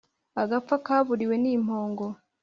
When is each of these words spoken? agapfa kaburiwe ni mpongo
agapfa 0.41 0.75
kaburiwe 0.85 1.35
ni 1.43 1.51
mpongo 1.65 2.05